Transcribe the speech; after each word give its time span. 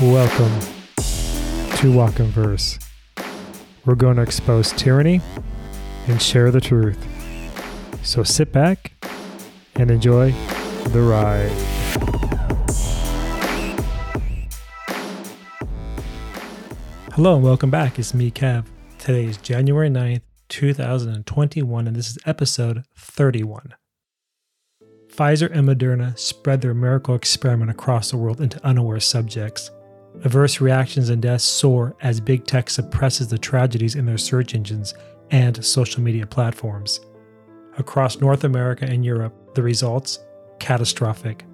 Welcome 0.00 0.58
to 1.76 1.92
Walk 1.92 2.18
in 2.18 2.26
Verse. 2.26 2.80
We're 3.84 3.94
going 3.94 4.16
to 4.16 4.22
expose 4.22 4.72
tyranny 4.72 5.20
and 6.08 6.20
share 6.20 6.50
the 6.50 6.60
truth. 6.60 6.98
So 8.02 8.24
sit 8.24 8.50
back 8.50 8.92
and 9.76 9.92
enjoy 9.92 10.32
the 10.88 11.00
ride. 11.00 11.52
Hello 17.12 17.36
and 17.36 17.44
welcome 17.44 17.70
back. 17.70 17.96
It's 17.96 18.12
me, 18.12 18.32
Kev. 18.32 18.66
Today 18.98 19.26
is 19.26 19.36
January 19.36 19.90
9th, 19.90 20.22
2021, 20.48 21.86
and 21.86 21.94
this 21.94 22.10
is 22.10 22.18
episode 22.26 22.82
31. 22.98 23.74
Pfizer 25.06 25.48
and 25.52 25.68
Moderna 25.68 26.18
spread 26.18 26.62
their 26.62 26.74
miracle 26.74 27.14
experiment 27.14 27.70
across 27.70 28.10
the 28.10 28.16
world 28.16 28.40
into 28.40 28.60
unaware 28.66 28.98
subjects. 28.98 29.70
Adverse 30.22 30.60
reactions 30.60 31.08
and 31.08 31.20
deaths 31.20 31.44
soar 31.44 31.96
as 32.00 32.20
big 32.20 32.46
tech 32.46 32.70
suppresses 32.70 33.28
the 33.28 33.38
tragedies 33.38 33.94
in 33.94 34.06
their 34.06 34.18
search 34.18 34.54
engines 34.54 34.94
and 35.30 35.64
social 35.64 36.02
media 36.02 36.26
platforms. 36.26 37.00
Across 37.78 38.20
North 38.20 38.44
America 38.44 38.84
and 38.84 39.04
Europe, 39.04 39.34
the 39.54 39.62
results 39.62 40.20
catastrophic. 40.60 41.44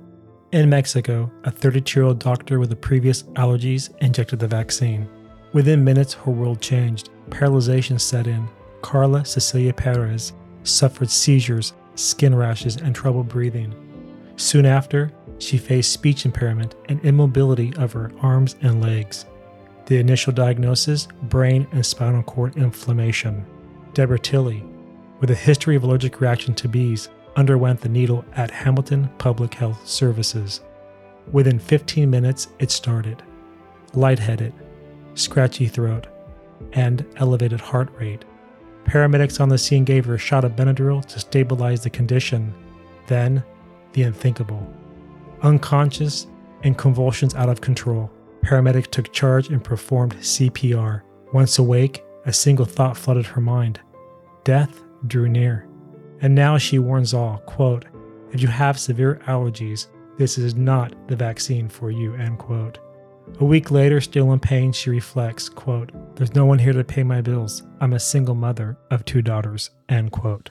In 0.52 0.68
Mexico, 0.68 1.30
a 1.44 1.50
32 1.50 1.98
year 2.00 2.06
old 2.06 2.18
doctor 2.18 2.58
with 2.58 2.78
previous 2.80 3.22
allergies 3.34 3.90
injected 4.02 4.38
the 4.38 4.48
vaccine. 4.48 5.08
Within 5.52 5.82
minutes, 5.84 6.12
her 6.14 6.30
world 6.30 6.60
changed. 6.60 7.10
Paralyzation 7.30 8.00
set 8.00 8.26
in. 8.26 8.48
Karla 8.82 9.24
Cecilia 9.24 9.72
Perez 9.72 10.32
suffered 10.64 11.10
seizures 11.10 11.72
skin 12.00 12.34
rashes, 12.34 12.76
and 12.76 12.94
trouble 12.94 13.22
breathing. 13.22 13.74
Soon 14.36 14.66
after, 14.66 15.12
she 15.40 15.58
faced 15.58 15.92
speech 15.92 16.24
impairment 16.24 16.74
and 16.88 17.04
immobility 17.04 17.74
of 17.76 17.92
her 17.92 18.12
arms 18.20 18.56
and 18.62 18.80
legs. 18.80 19.26
The 19.86 19.98
initial 19.98 20.32
diagnosis 20.32 21.08
brain 21.24 21.66
and 21.72 21.84
spinal 21.84 22.22
cord 22.22 22.56
inflammation. 22.56 23.44
Deborah 23.92 24.18
Tilli, 24.18 24.62
with 25.18 25.30
a 25.30 25.34
history 25.34 25.74
of 25.74 25.82
allergic 25.82 26.20
reaction 26.20 26.54
to 26.54 26.68
bees, 26.68 27.08
underwent 27.36 27.80
the 27.80 27.88
needle 27.88 28.24
at 28.36 28.50
Hamilton 28.50 29.10
Public 29.18 29.54
Health 29.54 29.86
Services. 29.86 30.60
Within 31.32 31.58
15 31.58 32.08
minutes, 32.08 32.48
it 32.58 32.70
started. 32.70 33.22
Lightheaded, 33.94 34.52
scratchy 35.14 35.66
throat, 35.66 36.06
and 36.72 37.04
elevated 37.16 37.60
heart 37.60 37.88
rate. 37.98 38.24
Paramedics 38.84 39.40
on 39.40 39.48
the 39.48 39.58
scene 39.58 39.84
gave 39.84 40.04
her 40.04 40.14
a 40.14 40.18
shot 40.18 40.44
of 40.44 40.56
Benadryl 40.56 41.04
to 41.06 41.18
stabilize 41.18 41.82
the 41.82 41.90
condition. 41.90 42.54
Then, 43.06 43.42
the 43.92 44.02
unthinkable. 44.04 44.72
Unconscious 45.42 46.26
and 46.62 46.76
convulsions 46.76 47.34
out 47.34 47.48
of 47.48 47.60
control, 47.60 48.10
paramedics 48.42 48.90
took 48.90 49.12
charge 49.12 49.48
and 49.48 49.62
performed 49.62 50.16
CPR. 50.16 51.02
Once 51.32 51.58
awake, 51.58 52.04
a 52.26 52.32
single 52.32 52.66
thought 52.66 52.96
flooded 52.96 53.26
her 53.26 53.40
mind 53.40 53.80
death 54.44 54.82
drew 55.06 55.28
near. 55.28 55.66
And 56.20 56.34
now 56.34 56.58
she 56.58 56.78
warns 56.78 57.14
all, 57.14 57.38
quote, 57.46 57.84
if 58.32 58.40
you 58.40 58.48
have 58.48 58.78
severe 58.78 59.20
allergies, 59.26 59.86
this 60.18 60.38
is 60.38 60.54
not 60.54 60.94
the 61.08 61.16
vaccine 61.16 61.68
for 61.68 61.90
you, 61.90 62.14
end 62.14 62.38
quote. 62.38 62.78
A 63.38 63.44
week 63.44 63.70
later, 63.70 64.00
still 64.00 64.32
in 64.32 64.40
pain, 64.40 64.72
she 64.72 64.90
reflects, 64.90 65.48
quote, 65.48 65.92
There's 66.16 66.34
no 66.34 66.46
one 66.46 66.58
here 66.58 66.72
to 66.72 66.84
pay 66.84 67.02
my 67.02 67.20
bills. 67.20 67.62
I'm 67.80 67.92
a 67.92 68.00
single 68.00 68.34
mother 68.34 68.76
of 68.90 69.04
two 69.04 69.22
daughters, 69.22 69.70
end 69.88 70.12
quote. 70.12 70.50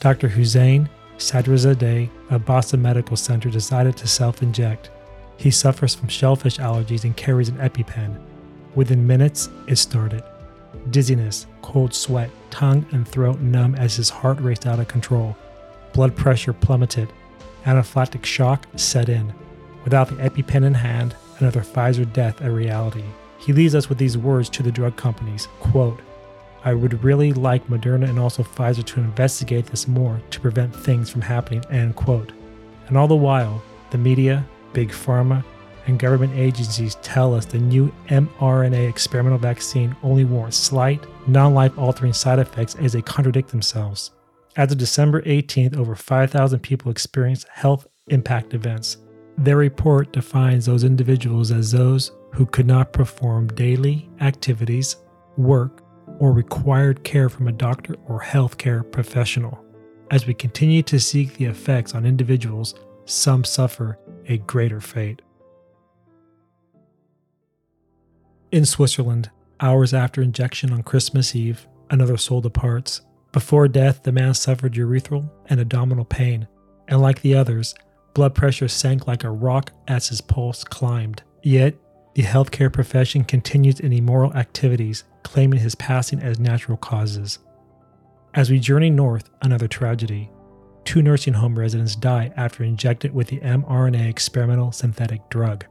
Dr. 0.00 0.28
Hussein 0.28 0.88
Sadrizadeh 1.20 2.08
of 2.30 2.44
Boston 2.44 2.82
Medical 2.82 3.16
Center 3.16 3.50
decided 3.50 3.96
to 3.96 4.08
self-inject. 4.08 4.90
He 5.36 5.50
suffers 5.50 5.94
from 5.94 6.08
shellfish 6.08 6.58
allergies 6.58 7.04
and 7.04 7.16
carries 7.16 7.48
an 7.48 7.58
EpiPen. 7.58 8.18
Within 8.74 9.06
minutes, 9.06 9.48
it 9.66 9.76
started. 9.76 10.22
Dizziness, 10.90 11.46
cold 11.62 11.94
sweat, 11.94 12.30
tongue 12.50 12.86
and 12.92 13.06
throat 13.06 13.40
numb 13.40 13.74
as 13.74 13.96
his 13.96 14.10
heart 14.10 14.40
raced 14.40 14.66
out 14.66 14.78
of 14.80 14.88
control. 14.88 15.36
Blood 15.92 16.16
pressure 16.16 16.52
plummeted. 16.52 17.12
Anaphylactic 17.64 18.24
shock 18.24 18.66
set 18.76 19.08
in. 19.08 19.32
Without 19.84 20.08
the 20.08 20.16
EpiPen 20.16 20.64
in 20.64 20.74
hand, 20.74 21.14
another 21.38 21.60
Pfizer 21.60 22.10
death 22.12 22.40
a 22.40 22.50
reality. 22.50 23.04
He 23.38 23.52
leaves 23.52 23.74
us 23.74 23.88
with 23.88 23.98
these 23.98 24.18
words 24.18 24.48
to 24.50 24.62
the 24.62 24.72
drug 24.72 24.96
companies 24.96 25.48
quote, 25.58 26.00
I 26.64 26.74
would 26.74 27.02
really 27.02 27.32
like 27.32 27.66
Moderna 27.68 28.08
and 28.08 28.18
also 28.18 28.42
Pfizer 28.42 28.84
to 28.84 29.00
investigate 29.00 29.66
this 29.66 29.88
more 29.88 30.20
to 30.30 30.40
prevent 30.40 30.74
things 30.74 31.08
from 31.08 31.22
happening, 31.22 31.64
end 31.70 31.96
quote. 31.96 32.32
And 32.88 32.98
all 32.98 33.08
the 33.08 33.16
while, 33.16 33.62
the 33.90 33.98
media, 33.98 34.46
big 34.72 34.90
pharma, 34.90 35.44
and 35.86 35.98
government 35.98 36.34
agencies 36.36 36.96
tell 36.96 37.34
us 37.34 37.46
the 37.46 37.58
new 37.58 37.92
mRNA 38.08 38.88
experimental 38.88 39.38
vaccine 39.38 39.96
only 40.02 40.24
warrants 40.24 40.56
slight, 40.56 41.04
non 41.26 41.54
life 41.54 41.76
altering 41.78 42.12
side 42.12 42.38
effects 42.38 42.74
as 42.76 42.92
they 42.92 43.02
contradict 43.02 43.50
themselves. 43.50 44.10
As 44.56 44.72
of 44.72 44.78
December 44.78 45.22
18th, 45.22 45.76
over 45.76 45.94
5,000 45.94 46.58
people 46.60 46.90
experienced 46.90 47.48
health 47.48 47.86
impact 48.08 48.52
events, 48.52 48.98
their 49.38 49.56
report 49.56 50.12
defines 50.12 50.66
those 50.66 50.84
individuals 50.84 51.50
as 51.50 51.72
those 51.72 52.12
who 52.34 52.44
could 52.44 52.66
not 52.66 52.92
perform 52.92 53.48
daily 53.48 54.10
activities, 54.20 54.96
work, 55.36 55.82
or 56.20 56.32
required 56.32 57.02
care 57.02 57.28
from 57.28 57.48
a 57.48 57.52
doctor 57.52 57.96
or 58.06 58.20
healthcare 58.20 58.88
professional. 58.92 59.64
As 60.12 60.26
we 60.26 60.34
continue 60.34 60.82
to 60.84 61.00
seek 61.00 61.34
the 61.34 61.46
effects 61.46 61.94
on 61.94 62.06
individuals, 62.06 62.76
some 63.06 63.42
suffer 63.42 63.98
a 64.26 64.38
greater 64.38 64.80
fate. 64.80 65.22
In 68.52 68.64
Switzerland, 68.64 69.30
hours 69.58 69.92
after 69.92 70.22
injection 70.22 70.72
on 70.72 70.84
Christmas 70.84 71.34
Eve, 71.34 71.66
another 71.90 72.16
soul 72.16 72.40
departs. 72.40 73.00
Before 73.32 73.66
death, 73.66 74.04
the 74.04 74.12
man 74.12 74.34
suffered 74.34 74.74
urethral 74.74 75.28
and 75.46 75.60
abdominal 75.60 76.04
pain, 76.04 76.46
and 76.86 77.00
like 77.00 77.20
the 77.22 77.34
others, 77.34 77.74
Blood 78.14 78.34
pressure 78.34 78.68
sank 78.68 79.06
like 79.06 79.24
a 79.24 79.30
rock 79.30 79.72
as 79.86 80.08
his 80.08 80.20
pulse 80.20 80.64
climbed. 80.64 81.22
Yet, 81.42 81.76
the 82.20 82.26
healthcare 82.26 82.70
profession 82.70 83.24
continues 83.24 83.80
in 83.80 83.94
immoral 83.94 84.34
activities, 84.34 85.04
claiming 85.22 85.58
his 85.58 85.74
passing 85.74 86.20
as 86.20 86.38
natural 86.38 86.76
causes. 86.76 87.38
As 88.34 88.50
we 88.50 88.58
journey 88.58 88.90
north, 88.90 89.30
another 89.40 89.66
tragedy. 89.66 90.30
Two 90.84 91.00
nursing 91.00 91.32
home 91.32 91.58
residents 91.58 91.96
die 91.96 92.30
after 92.36 92.62
injected 92.62 93.14
with 93.14 93.28
the 93.28 93.38
mRNA 93.38 94.06
experimental 94.06 94.70
synthetic 94.70 95.30
drug. 95.30 95.64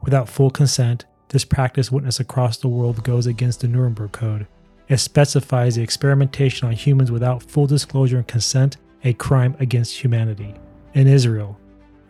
Without 0.00 0.28
full 0.28 0.50
consent, 0.50 1.06
this 1.30 1.44
practice 1.44 1.90
witnessed 1.90 2.20
across 2.20 2.58
the 2.58 2.68
world 2.68 3.02
goes 3.02 3.26
against 3.26 3.60
the 3.60 3.66
Nuremberg 3.66 4.12
Code. 4.12 4.46
It 4.88 4.98
specifies 4.98 5.74
the 5.74 5.82
experimentation 5.82 6.68
on 6.68 6.74
humans 6.74 7.10
without 7.10 7.42
full 7.42 7.66
disclosure 7.66 8.18
and 8.18 8.28
consent 8.28 8.76
a 9.02 9.12
crime 9.14 9.56
against 9.58 9.98
humanity. 9.98 10.54
In 10.94 11.08
Israel, 11.08 11.58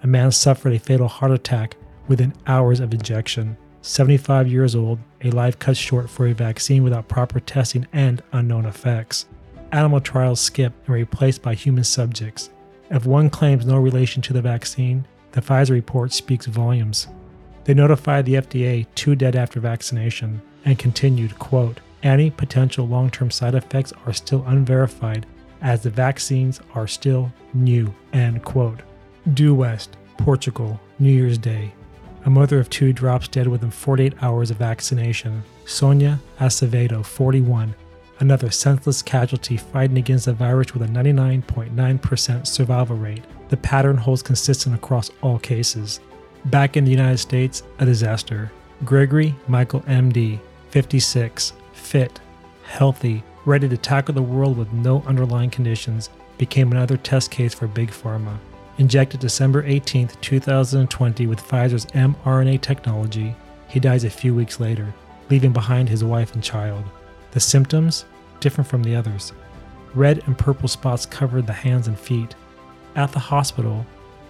a 0.02 0.06
man 0.06 0.32
suffered 0.32 0.74
a 0.74 0.78
fatal 0.78 1.08
heart 1.08 1.32
attack 1.32 1.78
within 2.08 2.34
hours 2.46 2.80
of 2.80 2.92
injection. 2.92 3.56
75 3.82 4.48
years 4.48 4.74
old, 4.74 4.98
a 5.22 5.30
life 5.30 5.58
cut 5.58 5.76
short 5.76 6.10
for 6.10 6.26
a 6.26 6.34
vaccine 6.34 6.82
without 6.82 7.08
proper 7.08 7.40
testing 7.40 7.86
and 7.92 8.22
unknown 8.32 8.66
effects. 8.66 9.26
Animal 9.72 10.00
trials 10.00 10.40
skipped 10.40 10.86
and 10.86 10.94
replaced 10.94 11.42
by 11.42 11.54
human 11.54 11.84
subjects. 11.84 12.50
If 12.90 13.06
one 13.06 13.30
claims 13.30 13.64
no 13.64 13.78
relation 13.78 14.20
to 14.22 14.32
the 14.32 14.42
vaccine, 14.42 15.06
the 15.32 15.40
Pfizer 15.40 15.70
report 15.70 16.12
speaks 16.12 16.46
volumes. 16.46 17.06
They 17.64 17.74
notified 17.74 18.26
the 18.26 18.34
FDA 18.34 18.86
two 18.94 19.14
dead 19.14 19.36
after 19.36 19.60
vaccination 19.60 20.42
and 20.64 20.78
continued, 20.78 21.38
quote, 21.38 21.80
any 22.02 22.30
potential 22.30 22.86
long-term 22.86 23.30
side 23.30 23.54
effects 23.54 23.92
are 24.06 24.12
still 24.12 24.44
unverified 24.46 25.26
as 25.62 25.82
the 25.82 25.90
vaccines 25.90 26.60
are 26.74 26.86
still 26.86 27.32
new, 27.52 27.94
end 28.12 28.42
quote. 28.42 28.80
Due 29.34 29.54
West, 29.54 29.96
Portugal, 30.16 30.80
New 30.98 31.12
Year's 31.12 31.38
Day. 31.38 31.72
A 32.26 32.30
mother 32.30 32.60
of 32.60 32.68
two 32.68 32.92
drops 32.92 33.28
dead 33.28 33.46
within 33.46 33.70
48 33.70 34.22
hours 34.22 34.50
of 34.50 34.58
vaccination. 34.58 35.42
Sonia 35.64 36.20
Acevedo, 36.38 37.04
41, 37.04 37.74
another 38.18 38.50
senseless 38.50 39.00
casualty 39.00 39.56
fighting 39.56 39.96
against 39.96 40.26
the 40.26 40.34
virus 40.34 40.74
with 40.74 40.82
a 40.82 40.92
99.9% 40.92 42.46
survival 42.46 42.96
rate. 42.96 43.24
The 43.48 43.56
pattern 43.56 43.96
holds 43.96 44.22
consistent 44.22 44.74
across 44.74 45.10
all 45.22 45.38
cases. 45.38 46.00
Back 46.46 46.76
in 46.76 46.84
the 46.84 46.90
United 46.90 47.18
States, 47.18 47.62
a 47.78 47.86
disaster. 47.86 48.52
Gregory 48.84 49.34
Michael 49.48 49.80
MD, 49.82 50.38
56, 50.70 51.54
fit, 51.72 52.20
healthy, 52.64 53.22
ready 53.46 53.68
to 53.68 53.76
tackle 53.76 54.14
the 54.14 54.22
world 54.22 54.58
with 54.58 54.72
no 54.72 55.02
underlying 55.06 55.50
conditions, 55.50 56.10
became 56.36 56.70
another 56.70 56.96
test 56.96 57.30
case 57.30 57.54
for 57.54 57.66
Big 57.66 57.90
Pharma 57.90 58.38
injected 58.80 59.20
December 59.20 59.62
18, 59.66 60.08
2020, 60.22 61.26
with 61.26 61.38
Pfizer's 61.38 61.84
mRNA 61.86 62.62
technology, 62.62 63.36
he 63.68 63.78
dies 63.78 64.04
a 64.04 64.10
few 64.10 64.34
weeks 64.34 64.58
later, 64.58 64.92
leaving 65.28 65.52
behind 65.52 65.86
his 65.86 66.02
wife 66.02 66.32
and 66.32 66.42
child. 66.42 66.82
The 67.32 67.40
symptoms? 67.40 68.06
Different 68.40 68.68
from 68.68 68.82
the 68.82 68.96
others. 68.96 69.34
Red 69.94 70.22
and 70.24 70.36
purple 70.36 70.66
spots 70.66 71.04
covered 71.04 71.46
the 71.46 71.52
hands 71.52 71.88
and 71.88 71.98
feet. 71.98 72.34
At 72.96 73.12
the 73.12 73.18
hospital, 73.18 73.84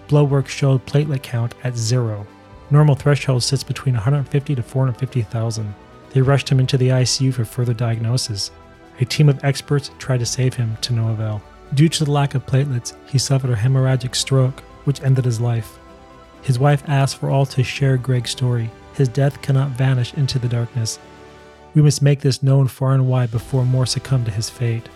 blood 0.09 0.29
work 0.29 0.49
showed 0.49 0.85
platelet 0.85 1.23
count 1.23 1.55
at 1.63 1.77
zero. 1.77 2.27
Normal 2.69 2.95
threshold 2.95 3.43
sits 3.43 3.63
between 3.63 3.95
150 3.95 4.55
to 4.55 4.61
450,000. 4.61 5.73
They 6.09 6.21
rushed 6.21 6.49
him 6.49 6.59
into 6.59 6.77
the 6.77 6.89
ICU 6.89 7.33
for 7.33 7.45
further 7.45 7.73
diagnosis. 7.73 8.51
A 8.99 9.05
team 9.05 9.29
of 9.29 9.41
experts 9.45 9.91
tried 9.97 10.19
to 10.19 10.25
save 10.25 10.55
him 10.55 10.75
to 10.81 10.91
no 10.91 11.07
avail. 11.07 11.41
Due 11.73 11.87
to 11.87 12.03
the 12.03 12.11
lack 12.11 12.35
of 12.35 12.45
platelets, 12.45 12.93
he 13.07 13.17
suffered 13.17 13.49
a 13.49 13.55
hemorrhagic 13.55 14.13
stroke, 14.13 14.59
which 14.83 15.01
ended 15.01 15.23
his 15.23 15.39
life. 15.39 15.79
His 16.41 16.59
wife 16.59 16.83
asked 16.87 17.17
for 17.17 17.29
all 17.29 17.45
to 17.45 17.63
share 17.63 17.95
Greg's 17.95 18.31
story. 18.31 18.69
His 18.95 19.07
death 19.07 19.41
cannot 19.41 19.69
vanish 19.69 20.13
into 20.15 20.37
the 20.37 20.49
darkness. 20.49 20.99
We 21.73 21.81
must 21.81 22.01
make 22.01 22.19
this 22.19 22.43
known 22.43 22.67
far 22.67 22.93
and 22.93 23.07
wide 23.07 23.31
before 23.31 23.63
more 23.63 23.85
succumb 23.85 24.25
to 24.25 24.31
his 24.31 24.49
fate. 24.49 24.89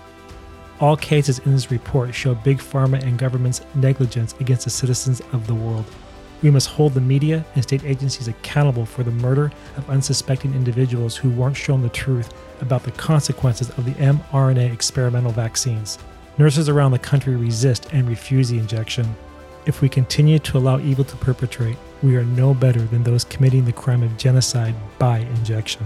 All 0.81 0.97
cases 0.97 1.39
in 1.39 1.53
this 1.53 1.71
report 1.71 2.13
show 2.13 2.35
big 2.35 2.57
pharma 2.57 3.01
and 3.01 3.17
government's 3.17 3.61
negligence 3.75 4.35
against 4.41 4.65
the 4.65 4.69
citizens 4.69 5.21
of 5.31 5.47
the 5.47 5.55
world. 5.55 5.85
We 6.41 6.51
must 6.51 6.67
hold 6.67 6.93
the 6.93 6.99
media 6.99 7.45
and 7.55 7.63
state 7.63 7.85
agencies 7.85 8.27
accountable 8.27 8.85
for 8.85 9.03
the 9.03 9.11
murder 9.11 9.53
of 9.77 9.89
unsuspecting 9.89 10.53
individuals 10.53 11.15
who 11.15 11.29
weren't 11.29 11.55
shown 11.55 11.81
the 11.81 11.89
truth 11.89 12.33
about 12.59 12.83
the 12.83 12.91
consequences 12.91 13.69
of 13.69 13.85
the 13.85 13.93
mRNA 13.93 14.73
experimental 14.73 15.31
vaccines. 15.31 15.97
Nurses 16.37 16.67
around 16.67 16.91
the 16.91 16.99
country 16.99 17.35
resist 17.35 17.87
and 17.93 18.09
refuse 18.09 18.49
the 18.49 18.59
injection. 18.59 19.15
If 19.65 19.81
we 19.81 19.87
continue 19.87 20.37
to 20.39 20.57
allow 20.57 20.79
evil 20.79 21.05
to 21.05 21.15
perpetrate, 21.15 21.77
we 22.03 22.17
are 22.17 22.25
no 22.25 22.53
better 22.53 22.81
than 22.81 23.03
those 23.03 23.23
committing 23.23 23.63
the 23.63 23.71
crime 23.71 24.03
of 24.03 24.17
genocide 24.17 24.75
by 24.99 25.19
injection. 25.19 25.85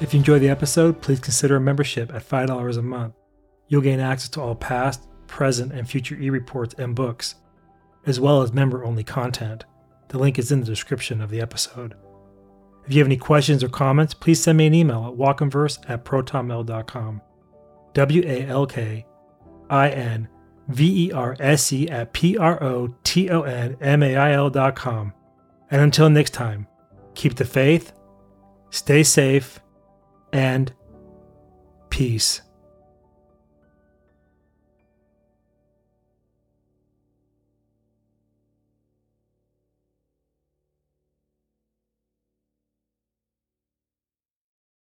If 0.00 0.12
you 0.12 0.18
enjoyed 0.18 0.42
the 0.42 0.50
episode, 0.50 1.00
please 1.00 1.20
consider 1.20 1.56
a 1.56 1.60
membership 1.60 2.12
at 2.14 2.28
$5 2.28 2.76
a 2.76 2.82
month. 2.82 3.14
You'll 3.68 3.80
gain 3.80 3.98
access 3.98 4.28
to 4.30 4.40
all 4.40 4.54
past, 4.54 5.06
present, 5.26 5.72
and 5.72 5.88
future 5.88 6.16
e 6.16 6.28
reports 6.28 6.74
and 6.78 6.94
books, 6.94 7.36
as 8.06 8.20
well 8.20 8.42
as 8.42 8.52
member 8.52 8.84
only 8.84 9.04
content. 9.04 9.64
The 10.08 10.18
link 10.18 10.38
is 10.38 10.52
in 10.52 10.60
the 10.60 10.66
description 10.66 11.20
of 11.20 11.30
the 11.30 11.40
episode. 11.40 11.94
If 12.86 12.92
you 12.92 12.98
have 12.98 13.08
any 13.08 13.16
questions 13.16 13.62
or 13.62 13.68
comments, 13.68 14.14
please 14.14 14.42
send 14.42 14.58
me 14.58 14.66
an 14.66 14.74
email 14.74 15.06
at 15.06 15.18
walkinverse 15.18 15.78
at 15.88 16.04
protonmail.com. 16.04 17.22
W 17.94 18.22
A 18.24 18.46
L 18.46 18.66
K 18.66 19.06
I 19.68 19.88
N 19.90 20.28
V 20.68 21.08
E 21.08 21.12
R 21.12 21.36
S 21.40 21.72
E 21.72 21.88
at 21.88 22.12
P 22.12 22.36
R 22.36 22.62
O 22.62 22.94
T 23.02 23.30
O 23.30 23.42
N 23.42 23.76
M 23.80 24.02
A 24.02 24.16
I 24.16 24.32
L 24.32 24.50
dot 24.50 24.76
com. 24.76 25.12
And 25.70 25.82
until 25.82 26.10
next 26.10 26.32
time, 26.32 26.66
keep 27.14 27.36
the 27.36 27.44
faith, 27.44 27.92
stay 28.70 29.02
safe, 29.02 29.60
and 30.32 30.72
peace. 31.90 32.42